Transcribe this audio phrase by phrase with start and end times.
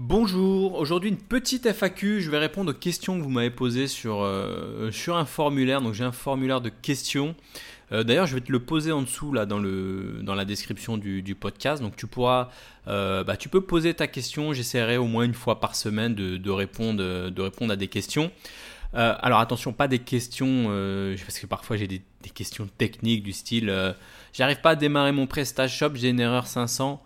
[0.00, 4.22] Bonjour, aujourd'hui une petite FAQ, je vais répondre aux questions que vous m'avez posées sur,
[4.22, 5.82] euh, un formulaire.
[5.82, 7.34] Donc j'ai un formulaire de questions.
[7.90, 11.82] Euh, d'ailleurs je vais te le poser en dessous là dans, la description du, podcast.
[11.82, 12.50] Donc tu pourras,
[12.86, 16.50] euh, bah, tu peux poser ta question, j'essaierai au moins une fois par semaine de,
[16.50, 18.30] répondre, de répondre à des questions.
[18.92, 20.66] alors attention, pas des questions,
[21.26, 23.96] parce que parfois j'ai des, des, questions techniques du style,
[24.32, 27.02] j'arrive pas à démarrer mon PrestaShop, j'ai une erreur 500.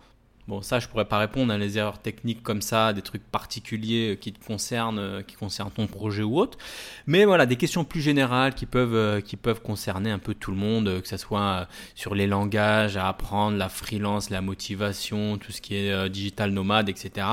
[0.48, 4.18] Bon, ça, je pourrais pas répondre à les erreurs techniques comme ça, des trucs particuliers
[4.20, 6.58] qui te concernent, euh, qui concernent ton projet ou autre.
[7.06, 10.50] Mais voilà, des questions plus générales qui peuvent, euh, qui peuvent concerner un peu tout
[10.50, 15.38] le monde, euh, que ce soit sur les langages à apprendre, la freelance, la motivation,
[15.38, 17.24] tout ce qui est digital nomade, etc.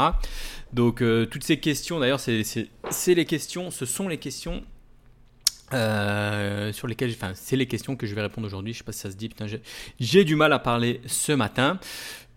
[0.71, 4.61] Donc, toutes ces questions, d'ailleurs, c'est les questions, ce sont les questions
[5.71, 8.73] sur lesquelles, enfin, c'est les questions que je vais répondre aujourd'hui.
[8.73, 9.29] Je sais pas si ça se dit,
[9.99, 11.79] j'ai du mal à parler ce matin.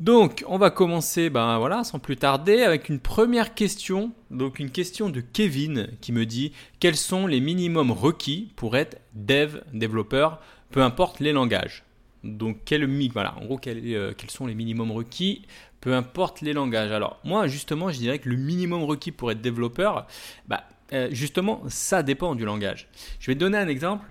[0.01, 4.13] Donc, on va commencer, ben voilà, sans plus tarder, avec une première question.
[4.31, 9.01] Donc, une question de Kevin qui me dit quels sont les minimums requis pour être
[9.15, 11.85] dev, développeur, peu importe les langages?
[12.25, 15.43] Donc, quel voilà, en gros, euh, quels sont les minimums requis,
[15.81, 16.91] peu importe les langages?
[16.91, 20.07] Alors, moi, justement, je dirais que le minimum requis pour être développeur,
[20.49, 22.89] bah, euh, justement, ça dépend du langage.
[23.21, 24.07] Je vais te donner un exemple.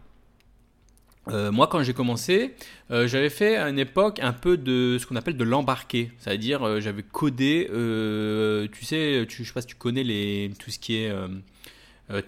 [1.27, 2.55] Euh, moi, quand j'ai commencé,
[2.89, 6.81] euh, j'avais fait à une époque un peu de ce qu'on appelle de l'embarqué, c'est-à-dire
[6.81, 7.67] j'avais codé,
[8.71, 11.13] tu sais, tu, je sais pas si tu connais les, tout ce qui est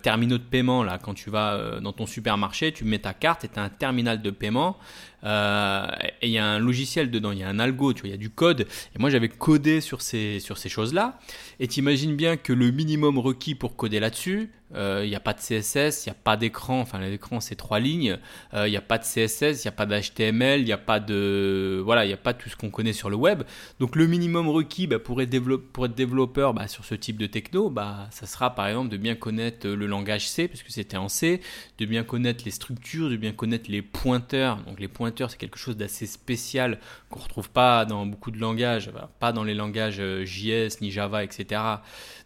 [0.01, 0.97] terminaux de paiement là.
[0.97, 4.21] Quand tu vas dans ton supermarché, tu mets ta carte et tu as un terminal
[4.21, 4.77] de paiement
[5.23, 5.87] euh,
[6.21, 8.11] et il y a un logiciel dedans, il y a un algo, tu vois, il
[8.11, 8.61] y a du code.
[8.95, 11.19] Et moi, j'avais codé sur ces, sur ces choses-là.
[11.59, 15.19] Et tu imagines bien que le minimum requis pour coder là-dessus, euh, il n'y a
[15.19, 18.17] pas de CSS, il n'y a pas d'écran, enfin l'écran c'est trois lignes,
[18.53, 20.77] euh, il n'y a pas de CSS, il n'y a pas d'HTML, il n'y a
[20.77, 21.81] pas de...
[21.83, 23.43] Voilà, il n'y a pas tout ce qu'on connaît sur le web.
[23.79, 28.07] Donc le minimum requis bah, pour, être développeur bah, sur ce type de techno, bah,
[28.11, 31.41] ça sera par exemple de bien connaître le langage C, parce que c'était en C,
[31.77, 34.57] de bien connaître les structures, de bien connaître les pointeurs.
[34.63, 36.79] Donc les pointeurs c'est quelque chose d'assez spécial
[37.09, 40.91] qu'on ne retrouve pas dans beaucoup de langages, pas dans les langages euh, JS ni
[40.91, 41.61] Java, etc.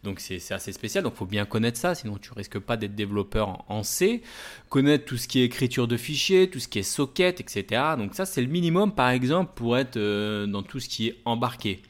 [0.04, 2.96] Donc c'est assez spécial, donc il faut bien connaître ça, sinon tu risques pas d'être
[2.96, 4.22] développeur en, C.
[4.70, 7.82] Connaître tout ce qui est écriture de fichiers, tout ce qui est socket, etc.
[7.98, 11.18] Donc ça c'est le minimum par exemple pour être euh, dans tout ce qui est
[11.26, 11.82] embarqué.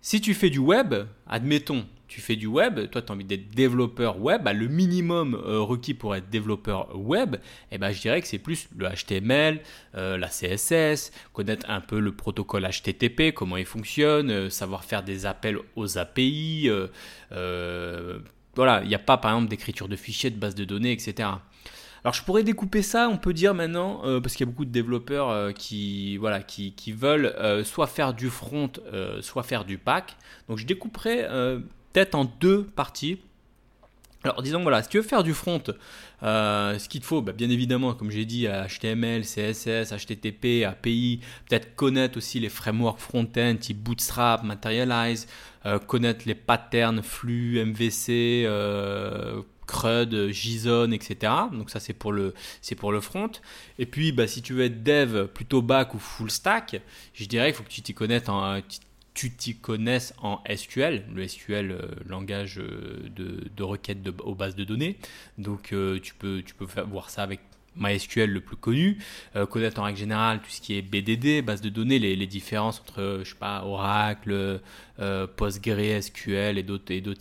[0.00, 0.94] Si tu fais du web,
[1.26, 5.34] admettons, tu fais du web, toi tu as envie d'être développeur web, bah, le minimum
[5.34, 7.36] euh, requis pour être développeur web,
[7.72, 9.60] eh ben, je dirais que c'est plus le HTML,
[9.96, 15.26] euh, la CSS, connaître un peu le protocole HTTP, comment il fonctionne, savoir faire des
[15.26, 16.70] appels aux API.
[18.56, 21.28] Voilà, il n'y a pas par exemple d'écriture de fichiers, de base de données, etc.
[22.04, 24.70] Alors je pourrais découper ça, on peut dire maintenant, parce qu'il y a beaucoup de
[24.70, 27.34] développeurs qui, voilà, qui, veulent
[27.64, 28.70] soit faire du front,
[29.22, 30.16] soit faire du pack.
[30.48, 31.26] Donc je découperai
[32.12, 33.18] en deux parties.
[34.24, 35.62] Alors disons voilà, si tu veux faire du front,
[36.22, 41.20] euh, ce qu'il te faut, bah, bien évidemment, comme j'ai dit, HTML, CSS, HTTP, API,
[41.48, 45.28] peut-être connaître aussi les frameworks front-end type Bootstrap, Materialize,
[45.66, 51.32] euh, connaître les patterns, flux, MVC, euh, CRUD, JSON, etc.
[51.52, 53.32] Donc ça c'est pour le c'est pour le front.
[53.80, 56.80] Et puis bah, si tu veux être dev plutôt back ou full stack,
[57.14, 58.28] je dirais qu'il faut que tu t'y connaisses
[60.18, 64.98] en, SQL, le SQL, euh, langage de, requête de, aux bases de données.
[65.36, 67.40] Donc tu peux, tu peux voir ça avec
[67.74, 68.98] MySQL le plus connu,
[69.50, 72.80] connaître en règle générale tout ce qui est BDD, base de données, les, les différences
[72.80, 74.62] entre, je sais pas, Oracle,
[74.98, 77.20] euh, PostgreSQL et d'autres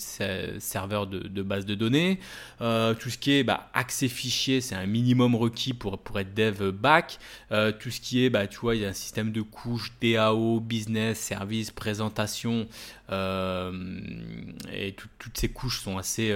[0.59, 2.19] serveurs de, de base de données.
[2.61, 6.33] Euh, tout ce qui est bah, accès fichier, c'est un minimum requis pour, pour être
[6.33, 7.19] dev back.
[7.51, 9.91] Euh, tout ce qui est, bah, tu vois, il y a un système de couches
[10.01, 12.67] DAO, business, service, présentation.
[13.11, 16.33] et toutes ces couches sont assez.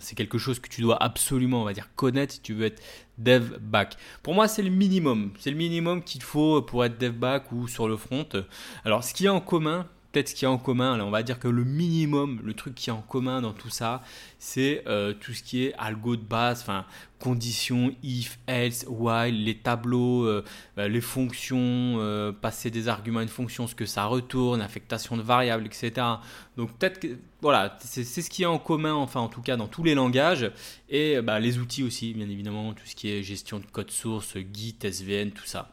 [0.00, 2.82] c'est quelque chose que tu dois absolument, on va dire, connaître si tu veux être
[3.18, 3.96] dev back.
[4.24, 5.30] Pour moi, c'est le minimum.
[5.38, 8.26] C'est le minimum qu'il faut pour être dev back ou sur le front.
[8.84, 11.22] Alors, ce qui est en commun, peut-être ce qu'il y a en commun, on va
[11.22, 14.02] dire que le minimum, le truc qui est en commun dans tout ça,
[14.38, 16.84] c'est euh, tout ce qui est algo de base, enfin
[17.20, 20.42] conditions, if, else, while, les tableaux, euh,
[20.76, 21.58] bah, les fonctions,
[21.98, 25.92] euh, passer des arguments à une fonction, ce que ça retourne, affectation de variables, etc.
[26.56, 29.68] Donc peut-être que voilà, c'est ce qui est en commun, enfin en tout cas dans
[29.68, 30.50] tous les langages,
[30.88, 34.36] et bah, les outils aussi, bien évidemment, tout ce qui est gestion de code source,
[34.52, 35.70] Git, SVN, tout ça.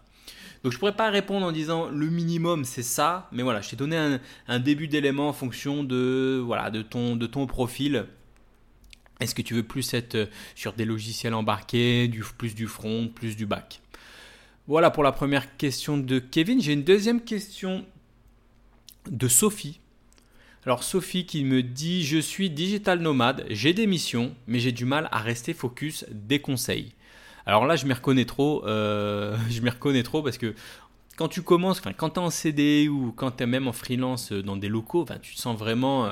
[0.63, 3.75] Donc je pourrais pas répondre en disant le minimum c'est ça, mais voilà, je t'ai
[3.75, 8.05] donné un, début d'élément en fonction de, voilà, de, ton, de ton profil.
[9.19, 10.25] Est-ce que tu veux plus être euh,
[10.55, 13.81] sur des logiciels embarqués, plus du front, plus du back
[14.67, 16.61] Voilà pour la première question de Kevin.
[16.61, 17.85] J'ai une deuxième question
[19.09, 19.79] de Sophie.
[20.65, 24.85] Alors Sophie qui me dit je suis digital nomade, j'ai des missions, mais j'ai du
[24.85, 26.05] mal à rester focus.
[26.11, 26.91] Des conseils.
[27.47, 30.53] Alors là je m'y reconnais trop, euh, je m'y reconnais trop parce que
[31.15, 34.33] quand tu commences, quand tu es en CD ou quand tu es même en freelance
[34.33, 36.11] dans des locaux, tu te sens vraiment euh,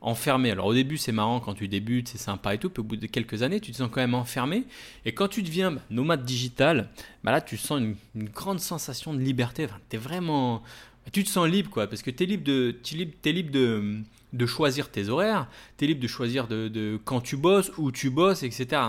[0.00, 0.52] enfermé.
[0.52, 2.94] Alors au début c'est marrant quand tu débutes, c'est sympa et tout, puis au bout
[2.94, 4.64] de quelques années tu te sens quand même enfermé.
[5.04, 6.88] Et quand tu deviens bah, nomade digital,
[7.24, 7.96] bah là tu sens une,
[8.28, 9.64] grande sensation de liberté.
[9.64, 10.62] Enfin, es vraiment,
[11.10, 12.76] tu te sens libre quoi, parce que tu es libre de,
[13.24, 14.02] es libre de,
[14.32, 17.90] de choisir tes horaires, tu es libre de choisir de, de, quand tu bosses, où
[17.90, 18.82] tu bosses, etc.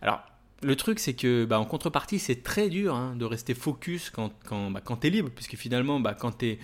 [0.00, 0.20] Alors
[0.60, 4.32] le truc, c'est que bah, en contrepartie, c'est très dur hein, de rester focus quand,
[4.44, 6.58] quand, bah, quand tu es libre, puisque finalement, bah, quand tu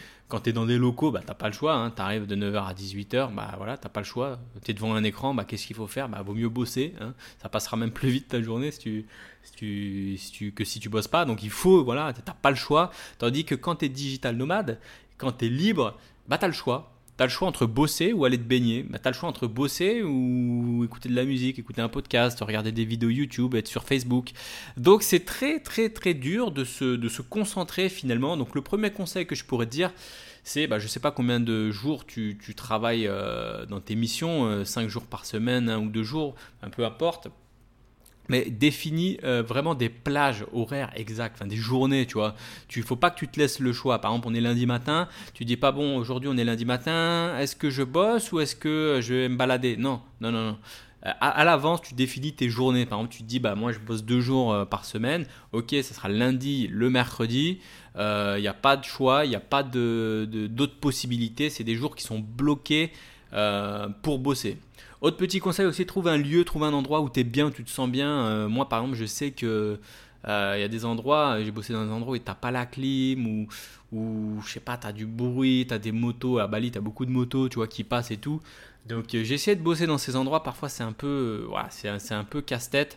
[0.49, 1.75] es, dans des locaux, bah, tu n'as pas le choix.
[1.75, 4.41] Hein, tu arrives de 9h à 18h, bah, voilà, tu n'as pas le choix.
[4.65, 6.09] Tu es devant un écran, bah, qu'est-ce qu'il faut faire?
[6.09, 6.95] Bah, Vaut mieux bosser.
[7.01, 9.07] Hein, ça passera même plus vite ta journée si tu,
[9.45, 11.25] si tu, si que si tu bosses pas.
[11.25, 12.91] Donc il faut, voilà, tu n'as pas le choix.
[13.19, 14.81] Tandis que quand tu es digital nomade,
[15.19, 15.97] quand tu es libre,
[16.27, 18.83] bah, tu as le choix tu as le choix entre bosser ou aller te baigner.
[18.83, 22.41] Bah, tu as le choix entre bosser ou écouter de la musique, écouter un podcast,
[22.41, 24.33] regarder des vidéos YouTube, être sur Facebook.
[24.77, 28.37] Donc c'est très très très dur de se, concentrer finalement.
[28.37, 29.93] Donc le premier conseil que je pourrais te dire,
[30.43, 34.65] c'est, bah, je ne sais pas combien de jours tu, travailles euh, dans tes missions,
[34.65, 37.29] 5 euh, jours par semaine, un ou deux jours, un peu importe
[38.29, 42.35] mais définis euh, vraiment des plages horaires exactes, enfin des journées, tu vois.
[42.69, 44.01] Tu faut pas que tu te laisses le choix.
[44.01, 47.37] Par exemple, on est lundi matin, tu dis pas bon, aujourd'hui on est lundi matin,
[47.39, 49.77] est-ce que je bosse ou est-ce que je vais me balader?
[49.77, 50.59] Non, non, non, non.
[51.07, 52.87] Euh, à, l'avance, tu définis tes journées.
[52.87, 55.27] Par exemple, tu te dis bah moi je bosse deux jours euh, par semaine.
[55.53, 57.61] Ok, ça sera lundi, le mercredi.
[57.97, 61.51] Il n'y a pas de choix, il n'y a pas d'autres possibilités.
[61.51, 62.91] C'est des jours qui sont bloqués
[64.03, 64.59] pour bosser.
[65.05, 67.51] Autre petit conseil aussi, trouve un lieu, trouve un endroit où tu es bien, où
[67.51, 68.09] tu te sens bien.
[68.09, 69.79] Euh, moi, par exemple, je sais que
[70.27, 72.51] euh, il y a des endroits, j'ai bossé dans des endroits où tu n'as pas
[72.51, 73.47] la clim, ou,
[73.93, 76.39] ou je sais pas, tu as du bruit, tu as des motos.
[76.39, 78.41] À Bali, tu as beaucoup de motos, tu vois, qui passent et tout.
[78.87, 80.43] Donc euh, j'ai essayé de bosser dans ces endroits.
[80.43, 81.91] Parfois c'est un peu, c'est
[82.31, 82.97] peu casse-tête.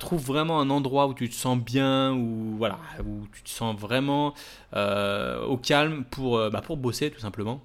[0.00, 3.78] trouve vraiment un endroit où tu te sens bien, où voilà, où tu te sens
[3.78, 4.32] vraiment
[4.72, 7.62] au calme pour, bah, pour bosser tout simplement.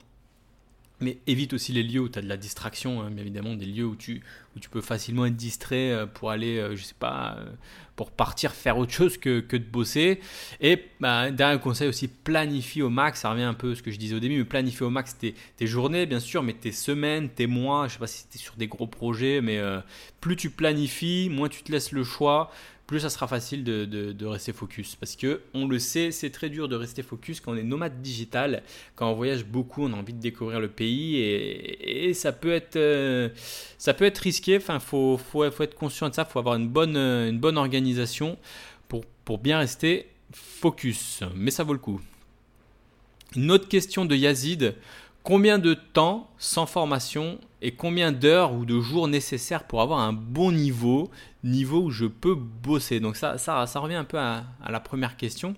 [1.06, 3.86] Mais évite aussi les lieux où tu as de la distraction, hein, évidemment, des lieux
[3.86, 4.24] où tu,
[4.56, 7.46] où tu peux facilement être distrait euh, pour aller, euh, je sais pas, euh,
[7.96, 10.20] pour partir faire autre chose que, que de bosser.
[10.62, 13.92] Et bah, dernier conseil aussi, planifie au max, ça revient un peu à ce que
[13.92, 16.72] je disais au début, mais planifie au max tes, tes journées, bien sûr, mais tes
[16.72, 19.62] semaines, tes mois, je sais pas si tu es sur des gros projets, mais
[20.22, 22.52] plus tu planifies, moins tu te laisses le choix,
[22.88, 24.96] plus ça sera facile de, rester focus.
[24.96, 28.02] Parce que on le sait, c'est très dur de rester focus quand on est nomade
[28.02, 28.64] digital,
[28.96, 32.80] quand on voyage beaucoup, on a envie de découvrir le pays et, ça peut être
[33.78, 34.45] ça peut être risqué.
[34.58, 36.26] Enfin, faut, être conscient de ça.
[36.26, 38.38] Faut avoir une bonne une bonne organisation
[38.88, 41.22] pour bien rester focus.
[41.36, 42.02] Mais ça vaut le coup.
[43.36, 44.76] Une autre question de Yazid.
[45.24, 50.14] Combien de temps sans formation et combien d'heures ou de jours nécessaires pour avoir un
[50.14, 51.10] bon niveau,
[51.44, 53.00] niveau où je peux bosser?
[53.00, 53.34] Donc ça
[53.76, 55.56] revient un peu à, la première question.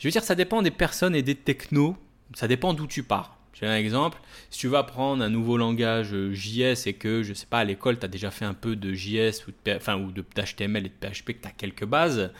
[0.00, 1.96] Je veux dire, ça dépend des personnes et des technos,
[2.34, 3.33] ça dépend d'où tu pars.
[3.54, 4.18] J'ai un exemple,
[4.50, 7.64] si tu vas apprendre un nouveau langage euh, JS et que, je sais pas, à
[7.64, 10.88] l'école, tu as déjà fait un peu de JS ou de, ou de HTML et
[10.88, 12.32] de PHP, que tu as quelques bases,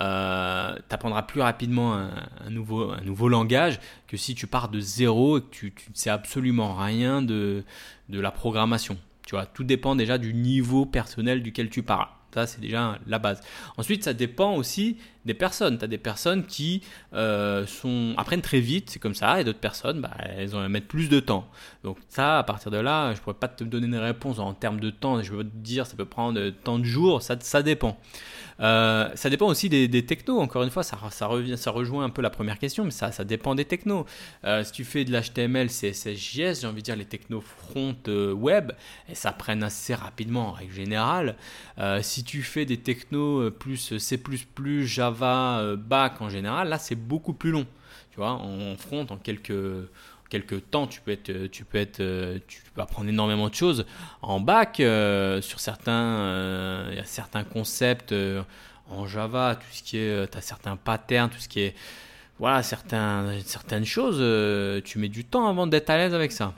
[0.00, 4.80] euh, tu apprendras plus rapidement un, nouveau, un nouveau langage que si tu pars de
[4.80, 7.64] zéro et que tu, ne sais absolument rien de,
[8.08, 8.96] de la programmation.
[9.26, 12.08] Tu vois, tout dépend déjà du niveau personnel duquel tu parles.
[12.32, 13.40] Ça, c'est déjà la base.
[13.76, 15.78] Ensuite, ça dépend aussi des personnes.
[15.78, 16.82] Tu as des personnes qui
[17.14, 20.86] euh, sont, apprennent très vite, c'est comme ça, et d'autres personnes, bah, elles vont mettre
[20.86, 21.48] plus de temps.
[21.84, 24.54] Donc ça, à partir de là, je ne pourrais pas te donner une réponse en
[24.54, 25.22] termes de temps.
[25.22, 27.98] Je veux te dire, ça peut prendre tant de jours, ça, dépend.
[28.60, 30.40] Euh, ça dépend aussi des, technos.
[30.40, 30.96] Encore une fois, ça,
[31.26, 34.06] revient, ça rejoint un peu la première question, mais ça, dépend des technos.
[34.44, 37.96] Euh, si tu fais de l'HTML, CSS, JS, j'ai envie de dire les technos front
[38.06, 38.72] web,
[39.08, 41.36] et ça prenne assez rapidement en règle générale.
[42.02, 44.20] si tu fais des technos plus C++,
[44.84, 47.66] Java, back en général, là c'est beaucoup plus long.
[48.10, 49.52] Tu vois, en front, en quelques
[50.30, 51.98] quelques temps, tu peux être, tu peux être,
[52.46, 53.84] tu peux apprendre énormément de choses.
[54.22, 58.42] En bac, euh, sur certains, euh, y a certains concepts euh,
[58.88, 61.74] en Java, tout ce qui est, tu as certains patterns, tout ce qui est,
[62.38, 64.18] voilà, certains, certaines choses,
[64.84, 66.54] tu mets du temps avant d'être à l'aise avec ça.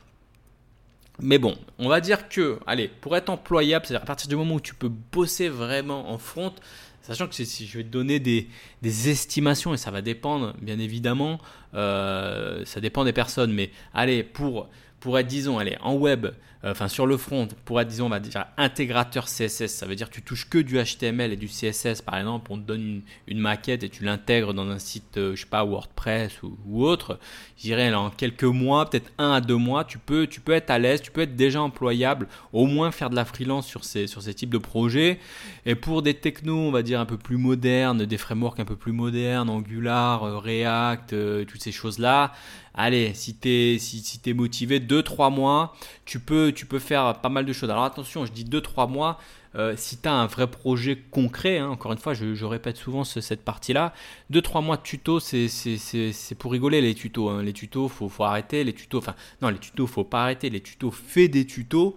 [1.18, 4.54] Mais bon, on va dire que, allez, pour être employable, c'est-à-dire à partir du moment
[4.54, 6.54] où tu peux bosser vraiment en front,
[7.02, 8.48] Sachant que si je vais te donner des,
[8.82, 11.40] estimations, et ça va dépendre, bien évidemment,
[11.74, 14.68] euh, ça dépend des personnes, mais allez, pour,
[15.02, 18.08] pour être, disons, allez, en web, euh, enfin sur le front, pour être, disons, on
[18.08, 21.48] va dire intégrateur CSS, ça veut dire que tu touches que du HTML et du
[21.48, 25.34] CSS, par exemple, on te donne une, maquette et tu l'intègres dans un site, euh,
[25.34, 27.18] je sais pas, WordPress ou, autre.
[27.56, 30.70] Je dirais, en quelques mois, peut-être un à deux mois, tu peux, tu peux être
[30.70, 34.06] à l'aise, tu peux être déjà employable, au moins faire de la freelance sur ces,
[34.06, 35.18] sur ces types de projets.
[35.66, 38.76] Et pour des technos, on va dire, un peu plus modernes, des frameworks un peu
[38.76, 41.16] plus modernes, Angular, euh, React,
[41.48, 42.32] toutes ces choses-là,
[42.74, 47.20] allez, si tu es, si, si es motivé, 2-3 mois, tu peux, tu peux faire
[47.20, 47.70] pas mal de choses.
[47.70, 49.18] Alors attention, je dis 2-3 mois.
[49.54, 53.04] Euh, si tu as un vrai projet concret, hein, encore une fois, je, répète souvent
[53.04, 53.92] cette partie-là,
[54.32, 57.28] 2-3 mois de tuto, c'est pour rigoler les tutos.
[57.28, 57.42] Hein.
[57.42, 58.64] Les tutos, faut, faut arrêter.
[58.64, 60.50] Les tutos, enfin, non, les tutos, faut pas arrêter.
[60.50, 61.96] Les tutos, fais des tutos,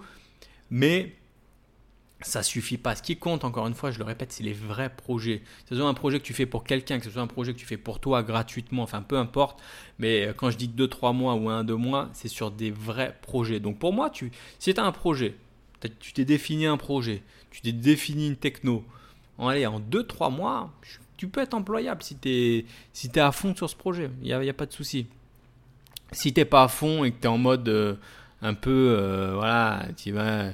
[0.70, 1.14] mais
[2.22, 2.96] ça suffit pas.
[2.96, 5.40] Ce qui compte, encore une fois, je le répète, c'est les vrais projets.
[5.40, 7.54] Que ce soit un projet que tu fais pour quelqu'un, que ce soit un projet
[7.54, 9.62] que tu fais pour toi gratuitement, enfin peu importe.
[10.00, 13.60] Mais euh, quand je dis 2-3 mois ou 1-2 mois, c'est sur des vrais projets.
[13.60, 15.36] Donc pour moi, tu, si tu as un projet,
[16.00, 18.84] tu t'es défini un projet, tu t'es défini une techno,
[19.38, 20.72] en, allez, en 2-3 mois,
[21.18, 24.10] tu peux être employable si tu es, si es à fond sur ce projet.
[24.22, 25.08] Il n'y a, a, pas de souci.
[26.12, 27.96] Si tu pas à fond et que tu es en mode euh,
[28.42, 30.54] un peu, euh, voilà, tu vas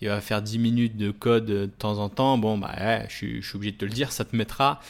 [0.00, 3.42] qui va faire 10 minutes de code de temps en temps, bon, bah, je, suis,
[3.54, 4.80] obligé de te le dire, ça te mettra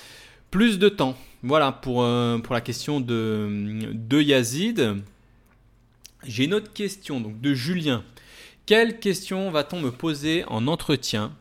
[0.53, 1.17] plus de temps.
[1.43, 5.03] Voilà pour, euh, pour la question de, de Yazid.
[6.25, 8.05] J'ai une autre question donc de Julien.
[8.67, 11.33] Quelle question va-t-on me poser en entretien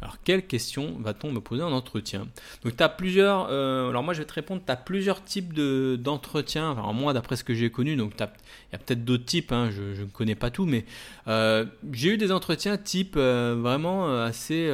[0.00, 2.28] alors, quelle question va-t-on me poser en entretien
[2.62, 3.48] Donc, tu as plusieurs.
[3.50, 4.62] Euh, alors, moi, je vais te répondre.
[4.64, 6.70] Tu as plusieurs types d'entretiens.
[6.70, 9.50] enfin, moi, d'après ce que j'ai connu, donc il y a peut-être d'autres types.
[9.50, 10.84] Hein, je ne connais pas tout, mais
[11.26, 14.70] euh, j'ai eu des entretiens type euh, vraiment assez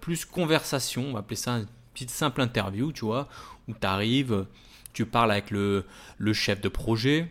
[0.00, 1.06] plus conversation.
[1.08, 3.28] On va appeler ça une petite simple interview, tu vois,
[3.68, 4.44] où tu arrives,
[4.92, 5.84] tu parles avec le,
[6.18, 7.30] le chef de projet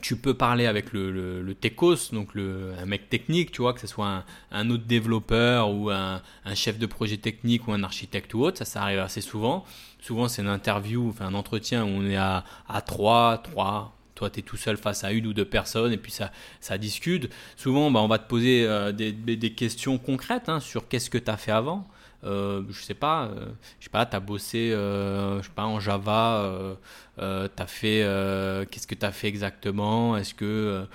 [0.00, 1.10] tu peux parler avec le,
[1.42, 5.70] le, techos, donc le, un mec technique, tu vois, que ce soit un, autre développeur
[5.70, 6.20] ou un,
[6.54, 9.64] chef de projet technique ou un architecte ou autre, ça, ça arrive assez souvent.
[10.00, 14.30] Souvent, c'est une interview, enfin un entretien où on est à, à 3, 3, toi,
[14.30, 17.30] tu es tout seul face à une ou deux personnes et puis ça, ça discute.
[17.56, 21.18] Souvent, bah, on va te poser euh, des, des, questions concrètes hein, sur qu'est-ce que
[21.18, 21.86] tu as fait avant.
[22.24, 23.46] Euh, je sais pas, euh,
[23.78, 26.76] je sais pas, tu as bossé euh, je sais pas, en Java,
[27.18, 28.00] tu as fait,
[28.70, 30.16] qu'est-ce que tu as fait exactement?
[30.16, 30.86] Est-ce que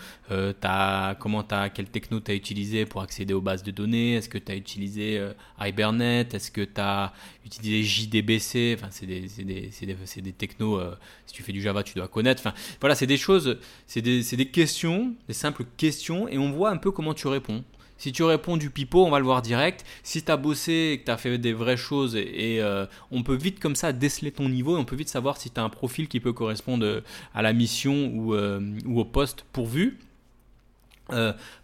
[0.63, 4.15] as, comment as, quel techno tu as utilisé pour accéder aux bases de données?
[4.15, 6.33] Est-ce que tu as utilisé Hibernate?
[6.33, 7.13] Est-ce que tu as
[7.45, 10.81] utilisé JDBC Enfin, c'est des, des, des, des, technos,
[11.25, 12.41] si tu fais du Java, tu dois connaître.
[12.41, 16.71] Enfin, voilà, c'est des choses, c'est des, des questions, des simples questions, et on voit
[16.71, 17.63] un peu comment tu réponds.
[18.01, 19.85] Si tu réponds du pipeau, on va le voir direct.
[20.01, 23.21] Si tu as bossé et que tu as fait des vraies choses, et, euh, on
[23.21, 25.63] peut vite comme ça déceler ton niveau et on peut vite savoir si tu as
[25.63, 27.01] un profil qui peut correspondre euh,
[27.35, 29.99] à la mission ou, euh, au poste pourvu.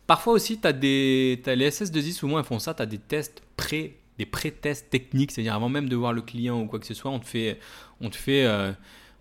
[0.06, 1.42] parfois aussi, tu as des.
[1.44, 2.76] les SS2I, souvent, elles font ça.
[2.76, 6.62] Tu as des tests pré des pré-tests techniques, c'est-à-dire avant même de voir le client
[6.62, 7.60] ou quoi que ce soit, on te fait,
[8.02, 8.48] on te fait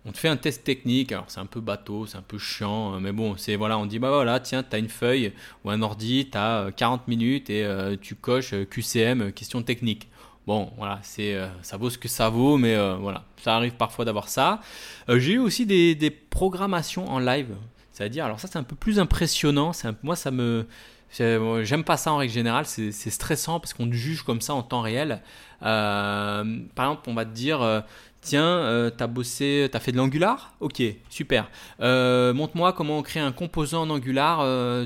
[0.07, 2.95] on te fait un test technique, alors c'est un peu bateau, c'est un peu chiant,
[2.95, 5.33] euh, mais bon, c'est voilà, on dit bah voilà, tiens, tu as une feuille
[5.65, 10.09] ou un ordi, tu as 40 minutes et euh, tu coches euh, QCM, question technique.
[10.47, 14.29] Bon, voilà, c'est ça vaut ce que ça vaut, mais voilà, ça arrive parfois d'avoir
[14.29, 14.61] ça.
[15.09, 17.53] J'ai eu aussi des, programmations en live,
[17.91, 20.65] c'est-à-dire, alors ça c'est un peu plus impressionnant, un, moi ça me
[21.09, 24.81] J'aime pas ça en règle générale, c'est stressant parce qu'on juge comme ça en temps
[24.81, 25.21] réel.
[25.59, 26.45] par
[26.77, 27.83] exemple, on va te dire,
[28.27, 30.53] Tiens, euh, tu as bossé, tu as fait de l'Angular?
[30.59, 31.49] Ok, super.
[31.79, 34.85] Euh, montre-moi comment on crée un composant en Angular euh,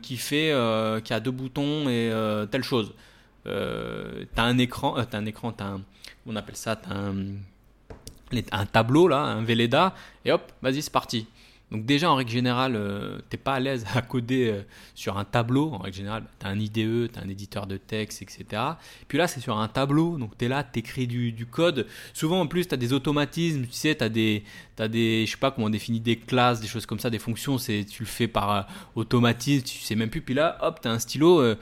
[0.00, 0.54] qui fait,
[1.04, 2.10] qui a deux boutons et
[2.50, 2.94] telle chose.
[3.44, 5.82] tu as un écran, tu as un écran, as un,
[6.26, 7.14] on appelle ça, un,
[8.52, 11.26] un tableau là, un Velleda, et hop, vas-y, c'est parti.
[11.70, 14.62] Donc déjà, en règle générale, euh, tu n'es pas à l'aise à coder euh,
[14.94, 15.70] sur un tableau.
[15.72, 18.62] En règle générale, tu as un IDE, tu as un éditeur de texte, etc.
[19.06, 20.16] Puis là, c'est sur un tableau.
[20.16, 21.86] Donc tu es là, tu écris du, code.
[22.14, 23.66] Souvent, en plus, tu as des automatismes.
[23.66, 24.44] Tu sais, tu as des,
[24.78, 27.18] as des, je sais pas comment on définit des classes, des choses comme ça, des
[27.18, 27.58] fonctions.
[27.58, 28.62] C'est, tu le fais par euh,
[28.94, 30.22] automatisme, tu sais même plus.
[30.22, 31.54] Puis là, hop, tu as un stylo.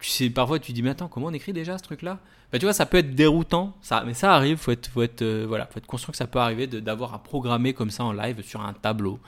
[0.00, 2.18] tu sais, parfois, tu dis, mais attends, comment on écrit déjà ce truc-là?
[2.50, 5.24] Bah, tu vois, ça peut être déroutant, ça, mais ça arrive, faut être, faut être,
[5.46, 8.42] voilà, faut être conscient que ça peut arriver d'avoir à programmer comme ça en live
[8.42, 9.20] sur un tableau.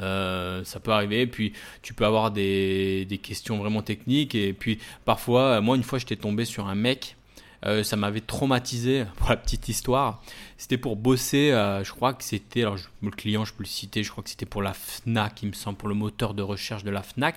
[0.00, 1.26] Euh, ça peut arriver.
[1.26, 4.34] Puis tu peux avoir des, questions vraiment techniques.
[4.34, 7.16] Et puis parfois, moi, une fois, j'étais tombé sur un mec.
[7.66, 10.22] Euh, ça m'avait traumatisé pour la petite histoire.
[10.58, 14.02] C'était pour bosser, euh, je crois que c'était, alors le client, je peux le citer,
[14.02, 16.84] je crois que c'était pour la FNAC, il me semble, pour le moteur de recherche
[16.84, 17.36] de la FNAC.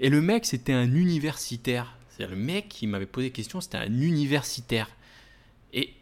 [0.00, 1.96] Et le mec, c'était un universitaire.
[2.10, 4.88] C'est-à-dire le mec qui m'avait posé question, c'était un universitaire.
[5.72, 5.94] Et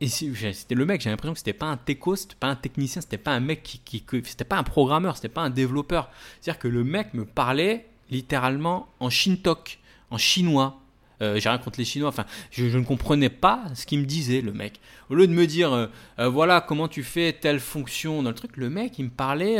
[0.00, 3.02] et c'était le mec, j'ai l'impression que c'était pas un techos, c'était pas un technicien,
[3.02, 6.10] c'était pas un mec qui, qui, c'était pas un programmeur, c'était pas un développeur.
[6.40, 10.80] C'est-à-dire que le mec me parlait littéralement en shintok, en chinois.
[11.20, 12.08] Euh, j'ai rien contre les Chinois.
[12.08, 14.80] Enfin, je, ne comprenais pas ce qu'il me disait, le mec.
[15.10, 15.86] Au lieu de me dire, euh,
[16.20, 19.58] euh, voilà comment tu fais telle fonction dans le truc, le mec, il me parlait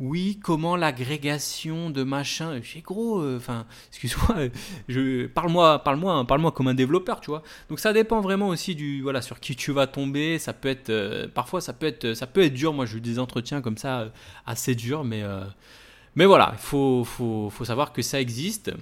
[0.00, 2.60] oui, comment l'agrégation de machin.
[2.62, 4.48] J'ai gros, euh, enfin, excuse-moi,
[4.88, 7.42] je parle-moi, parle-moi, hein, parle-moi comme un développeur, tu vois.
[7.68, 10.38] Donc ça dépend vraiment aussi du, voilà, sur qui tu vas tomber.
[10.38, 12.72] Ça peut être, euh, parfois ça peut être, ça peut être dur.
[12.72, 14.08] Moi, j'ai eu des entretiens comme ça euh,
[14.46, 15.22] assez durs, mais,
[16.14, 18.72] mais voilà, il faut, faut, faut savoir que ça existe.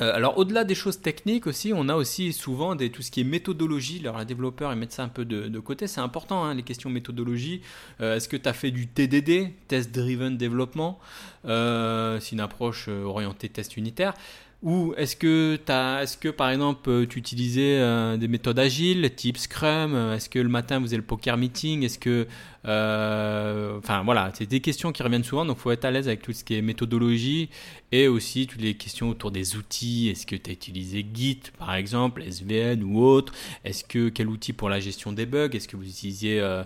[0.00, 3.22] Euh, alors au-delà des choses techniques aussi, on a aussi souvent des, tout ce qui
[3.22, 4.00] est méthodologie.
[4.00, 6.90] Alors les développeurs ils mettent ça un peu de, côté, c'est important hein, les questions
[6.90, 7.62] méthodologie.
[8.00, 10.98] Euh, est-ce que tu as fait du TDD, Test Driven Development
[11.46, 14.14] euh, C'est une approche orientée test unitaire.
[14.62, 19.38] Ou est-ce que, as, est-ce que par exemple tu utilisais euh, des méthodes agiles, type
[19.38, 22.26] Scrum Est-ce que le matin vous avez le poker meeting Est-ce que,
[22.66, 26.08] euh, enfin voilà, c'est des questions qui reviennent souvent, donc il faut être à l'aise
[26.08, 27.48] avec tout ce qui est méthodologie
[27.90, 30.10] et aussi toutes les questions autour des outils.
[30.10, 33.32] Est-ce que tu as utilisé Git par exemple, SVN ou autre?
[33.64, 35.48] Est-ce que quel outil pour la gestion des bugs?
[35.54, 36.64] Est-ce que vous utilisiez euh,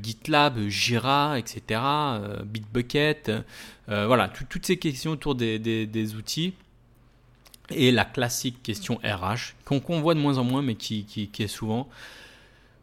[0.00, 1.80] GitLab, Jira, etc.
[2.44, 3.32] Bitbucket?
[3.88, 6.54] Voilà, toutes ces questions autour des, des outils.
[7.74, 11.88] Et la classique question RH, qu'on voit de moins en moins, mais qui, est souvent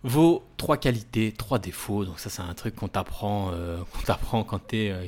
[0.04, 2.06] vos trois qualités, trois défauts.
[2.06, 3.78] Donc ça, c'est un truc qu'on t'apprend, euh,
[4.48, 5.06] quand tu euh,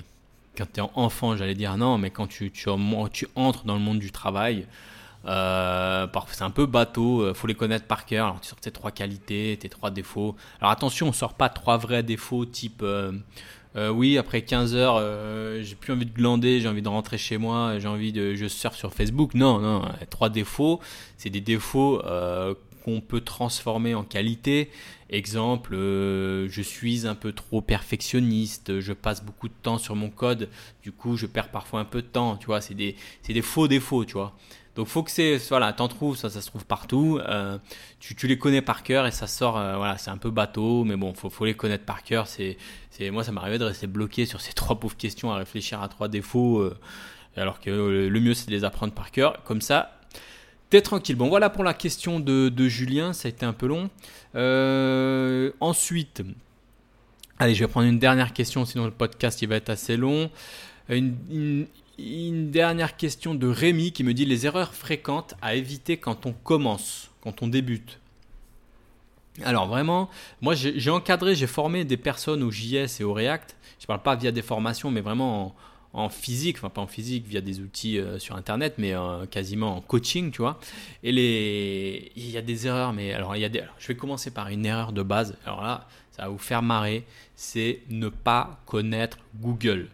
[0.57, 2.51] quand enfant, j'allais dire non, mais quand tu,
[3.35, 4.67] entres dans le monde du travail,
[5.25, 8.25] euh, c'est un peu bateau, euh, faut les connaître par cœur.
[8.27, 10.35] Alors tu sors tes trois qualités, tes trois défauts.
[10.59, 12.83] Alors attention, on sort pas trois vrais défauts type
[13.75, 17.37] oui, après 15 heures, euh, j'ai plus envie de glander, j'ai envie de rentrer chez
[17.37, 19.33] moi, j'ai envie de, je surfe sur Facebook.
[19.33, 20.79] Non, non, trois défauts,
[21.17, 24.69] c'est des défauts euh, qu'on peut transformer en qualité.
[25.09, 30.49] Exemple, je suis un peu trop perfectionniste, je passe beaucoup de temps sur mon code,
[30.83, 32.37] du coup, je perds parfois un peu de temps.
[32.37, 34.33] Tu vois, c'est des, c'est des faux défauts, tu vois.
[34.75, 37.19] Donc faut que c'est voilà, t'en trouves, ça, ça se trouve partout.
[37.27, 37.57] Euh,
[37.99, 40.95] tu, les connais par cœur et ça sort, euh, voilà, c'est un peu bateau, mais
[40.95, 42.27] bon, faut, faut les connaître par cœur.
[42.27, 42.57] C'est,
[42.89, 45.89] c'est moi, ça m'arrivait de rester bloqué sur ces trois pauvres questions à réfléchir à
[45.89, 46.77] trois défauts, euh,
[47.35, 49.43] alors que le mieux c'est de les apprendre par cœur.
[49.43, 49.99] Comme ça,
[50.69, 51.17] t'es tranquille.
[51.17, 53.89] Bon, voilà pour la question de, Julien, ça a été un peu long.
[55.59, 56.23] ensuite,
[57.39, 60.31] allez, je vais prendre une dernière question, sinon le podcast il va être assez long.
[60.87, 61.67] une
[62.51, 67.11] dernière question de Rémi qui me dit les erreurs fréquentes à éviter quand on commence,
[67.21, 67.99] quand on débute.
[69.43, 70.09] Alors vraiment,
[70.41, 73.55] moi j'ai encadré, j'ai formé des personnes au JS et au React.
[73.79, 75.55] Je ne parle pas via des formations, mais vraiment
[75.93, 79.77] en, physique, enfin pas en physique via des outils euh, sur Internet, mais euh, quasiment
[79.77, 80.59] en coaching, tu vois.
[81.03, 84.31] Et il y a des erreurs, mais alors il y a des, je vais commencer
[84.31, 85.37] par une erreur de base.
[85.45, 89.87] Alors là, ça va vous faire marrer, c'est ne pas connaître Google.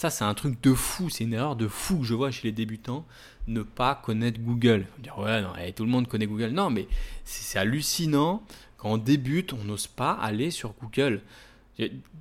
[0.00, 2.48] Ça, c'est un truc de fou, c'est une erreur de fou que je vois chez
[2.48, 3.04] les débutants,
[3.48, 4.86] ne pas connaître Google.
[4.98, 6.52] dire, ouais, non, eh, tout le monde connaît Google.
[6.52, 6.88] Non, mais
[7.24, 8.42] c'est hallucinant.
[8.78, 11.20] Quand on débute, on n'ose pas aller sur Google.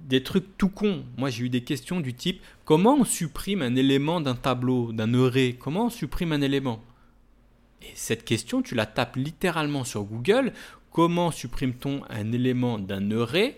[0.10, 1.06] Des trucs tout cons.
[1.18, 5.14] Moi, j'ai eu des questions du type comment on supprime un élément d'un tableau, d'un
[5.14, 5.56] array?
[5.58, 6.84] Comment on supprime un élément?
[7.82, 10.52] Et cette question, tu la tapes littéralement sur Google.
[10.92, 13.58] Comment supprime-t-on un élément d'un array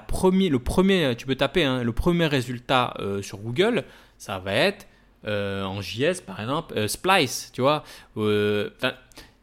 [0.00, 3.84] premier, le premier, tu peux taper hein, le premier résultat euh, sur Google,
[4.18, 4.86] ça va être
[5.26, 7.84] euh, en JS par exemple, euh, Splice, tu vois.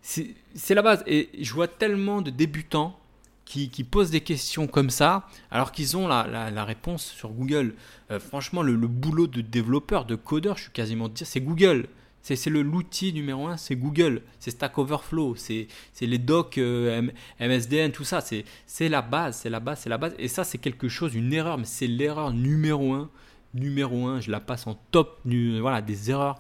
[0.02, 1.04] c'est la base.
[1.08, 3.00] Et je vois tellement de débutants
[3.46, 7.76] qui, posent des questions comme ça, alors qu'ils ont la, réponse sur Google.
[8.20, 11.88] franchement, le, le, boulot de développeur, de codeur, je suis quasiment dire, c'est Google.
[12.34, 15.68] C'est l'outil numéro un, c'est Google, c'est Stack Overflow, c'est
[16.02, 17.08] les docs euh,
[17.40, 18.20] MSDN, tout ça.
[18.22, 20.16] C'est la base, c'est la base, c'est la base.
[20.18, 23.12] Et ça, c'est quelque chose, une erreur, mais c'est l'erreur numéro un.
[23.54, 26.40] Numéro un, je la passe en top, voilà, des erreurs.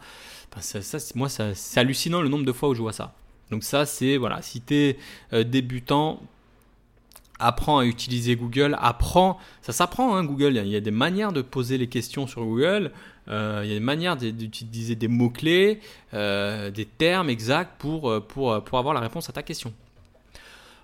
[0.60, 3.13] ça, moi, c'est hallucinant le nombre de fois où je vois ça.
[3.52, 4.98] Donc ça, c'est, voilà, si tu es
[5.34, 6.19] euh, débutant,
[7.39, 11.41] apprends à utiliser Google, apprends, ça s'apprend hein, Google, il y a des manières de
[11.41, 12.91] poser les questions sur Google,
[13.28, 15.80] euh, il y a des manières d'utiliser des mots-clés,
[16.13, 19.74] euh, des termes exacts euh, pour avoir la réponse à ta question.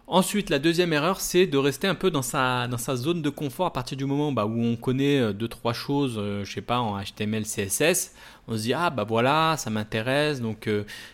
[0.07, 3.29] Ensuite, la deuxième erreur, c'est de rester un peu dans sa, dans sa zone de
[3.29, 6.79] confort à partir du moment bah, où on connaît deux, trois choses, je sais pas,
[6.79, 8.13] en HTML, CSS.
[8.47, 10.41] On se dit, ah bah voilà, ça m'intéresse.
[10.41, 10.69] Donc,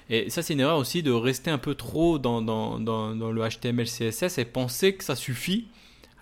[0.10, 3.32] et ça, c'est une erreur aussi de rester un peu trop dans, dans, dans, dans
[3.32, 5.68] le HTML, CSS et penser que ça suffit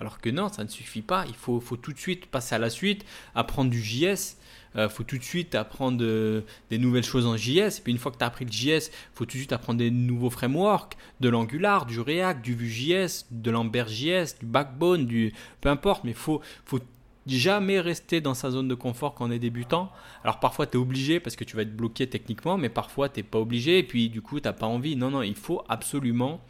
[0.02, 1.24] Alors que non, ça ne suffit pas.
[1.30, 4.36] Il faut, faut tout de suite passer à la suite, apprendre du JS.
[4.76, 7.80] Il euh, faut tout de suite apprendre euh, des nouvelles choses en JS.
[7.80, 9.54] Et puis une fois que tu as appris le JS, il faut tout de suite
[9.54, 15.34] apprendre des nouveaux frameworks, de l'Angular, du React, du Vue.js, de l'Ember.js, du Backbone, du
[15.62, 16.04] peu importe.
[16.04, 16.80] Mais il faut, faut
[17.28, 19.92] jamais rester dans sa zone de confort quand on est débutant.
[20.24, 23.24] Alors parfois tu es obligé parce que tu vas être bloqué techniquement, mais parfois tu
[23.24, 24.96] pas obligé et puis du coup tu pas envie.
[24.96, 26.42] Non, non, il faut absolument,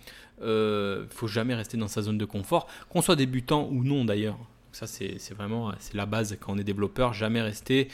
[0.41, 4.37] euh, faut jamais rester dans sa zone de confort, qu'on soit débutant ou non d'ailleurs.
[4.75, 7.87] Ça, c'est vraiment la base quand on est développeur, jamais rester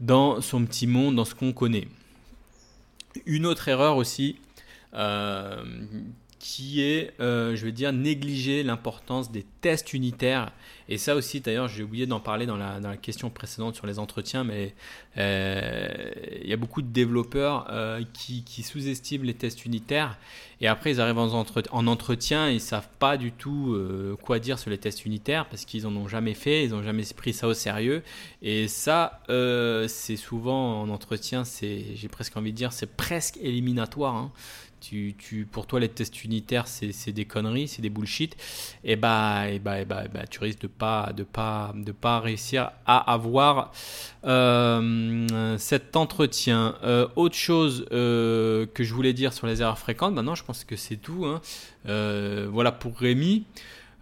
[0.00, 1.86] dans son petit monde, dans ce qu'on connaît.
[3.26, 4.36] Une autre erreur aussi,
[4.94, 5.62] euh,
[6.44, 10.52] qui est, euh, je veux dire, négliger l'importance des tests unitaires.
[10.90, 14.44] Et ça aussi, d'ailleurs, j'ai oublié d'en parler dans la, question précédente sur les entretiens,
[14.44, 14.74] mais
[15.16, 15.88] euh,
[16.42, 20.18] il y a beaucoup de développeurs euh, qui, sous-estiment les tests unitaires.
[20.60, 23.76] Et après, ils arrivent en, en entretien, ils ne savent pas du tout
[24.22, 27.04] quoi dire sur les tests unitaires parce qu'ils n'en ont jamais fait, ils n'ont jamais
[27.16, 28.02] pris ça au sérieux.
[28.42, 29.22] Et ça,
[29.88, 34.14] c'est souvent en entretien, j'ai presque envie de dire, c'est presque éliminatoire.
[34.14, 34.32] Hein.
[34.84, 38.36] Tu, pour toi, les tests unitaires, c'est des conneries, c'est des bullshit.
[38.84, 39.60] Et bah, et
[40.28, 43.72] tu risques de pas, de pas, de pas réussir à avoir
[44.26, 46.76] euh, cet entretien.
[46.84, 50.64] Euh, autre chose euh, que je voulais dire sur les erreurs fréquentes, maintenant, je pense
[50.64, 51.24] que c'est tout.
[51.24, 51.40] Hein.
[52.50, 53.44] voilà pour Rémi.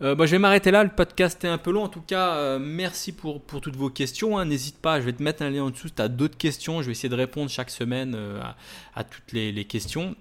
[0.01, 1.85] Bah, je vais m'arrêter là, le podcast est un peu long.
[1.85, 4.37] En tout cas, merci pour, toutes vos questions.
[4.37, 4.47] Hein.
[4.47, 6.83] N'hésite pas, je vais te mettre un lien en dessous si tu as d'autres questions.
[6.83, 8.16] Je vais essayer de répondre chaque semaine
[8.97, 10.16] à, toutes les questions.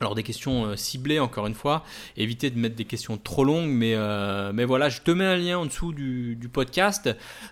[0.00, 1.84] Alors des questions euh, ciblées encore une fois,
[2.16, 5.58] évitez de mettre des questions trop longues, mais, euh, voilà, je te mets un lien
[5.58, 7.08] en dessous du, podcast.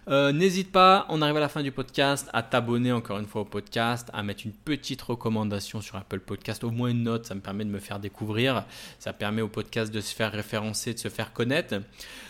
[0.08, 3.42] Euh, n'hésite pas, on arrive à la fin du podcast, à t'abonner encore une fois
[3.42, 7.34] au podcast, à mettre une petite recommandation sur Apple Podcast, au moins une note, ça
[7.36, 8.64] me permet de me faire découvrir,
[8.98, 11.76] ça permet au podcast de se faire référencer, de se faire connaître.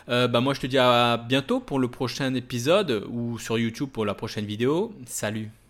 [0.07, 4.05] bah moi je te dis à bientôt pour le prochain épisode ou sur YouTube pour
[4.05, 4.95] la prochaine vidéo.
[5.07, 5.62] Salut